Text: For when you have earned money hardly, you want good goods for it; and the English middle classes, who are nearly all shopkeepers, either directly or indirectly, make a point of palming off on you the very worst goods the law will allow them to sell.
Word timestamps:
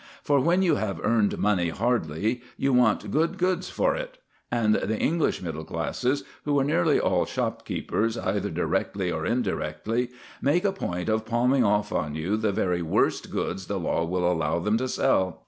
For 0.23 0.39
when 0.39 0.63
you 0.63 0.77
have 0.77 0.99
earned 1.03 1.37
money 1.37 1.69
hardly, 1.69 2.41
you 2.57 2.73
want 2.73 3.11
good 3.11 3.37
goods 3.37 3.69
for 3.69 3.95
it; 3.95 4.17
and 4.51 4.73
the 4.73 4.97
English 4.97 5.43
middle 5.43 5.63
classes, 5.63 6.23
who 6.43 6.59
are 6.59 6.63
nearly 6.63 6.99
all 6.99 7.25
shopkeepers, 7.25 8.17
either 8.17 8.49
directly 8.49 9.11
or 9.11 9.27
indirectly, 9.27 10.09
make 10.41 10.65
a 10.65 10.71
point 10.71 11.07
of 11.07 11.23
palming 11.27 11.63
off 11.63 11.91
on 11.91 12.15
you 12.15 12.35
the 12.35 12.51
very 12.51 12.81
worst 12.81 13.29
goods 13.29 13.67
the 13.67 13.77
law 13.79 14.03
will 14.03 14.25
allow 14.25 14.57
them 14.57 14.75
to 14.79 14.87
sell. 14.87 15.39